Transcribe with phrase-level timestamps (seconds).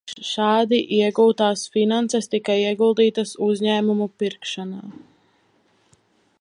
[0.27, 4.93] Šādi iegūtās finanses tika ieguldītas uzņēmumu pirkšanā.